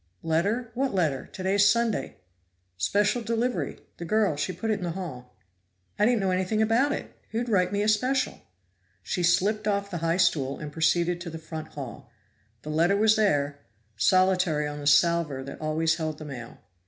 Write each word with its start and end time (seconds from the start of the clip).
"Letter? 0.23 0.71
What 0.73 0.95
letter? 0.95 1.29
Today's 1.31 1.67
Sunday." 1.69 2.15
"Special 2.75 3.21
delivery. 3.21 3.77
The 3.97 4.03
girl, 4.05 4.35
she 4.35 4.51
put 4.51 4.71
it 4.71 4.79
in 4.79 4.83
the 4.83 4.93
hall." 4.97 5.35
"I 5.99 6.05
didn't 6.07 6.21
know 6.21 6.31
anything 6.31 6.59
about 6.59 6.91
it. 6.91 7.15
Who'd 7.29 7.47
write 7.49 7.71
me 7.71 7.83
a 7.83 7.87
special?" 7.87 8.41
She 9.03 9.21
slipped 9.21 9.67
off 9.67 9.91
the 9.91 9.99
high 9.99 10.17
stool 10.17 10.57
and 10.57 10.71
proceeded 10.73 11.21
to 11.21 11.29
the 11.29 11.37
front 11.37 11.67
hall. 11.73 12.09
The 12.63 12.71
letter 12.71 12.97
was 12.97 13.15
there, 13.15 13.59
solitary 13.95 14.67
on 14.67 14.79
the 14.79 14.87
salver 14.87 15.43
that 15.43 15.61
always 15.61 15.93
held 15.97 16.17
the 16.17 16.25
mail. 16.25 16.57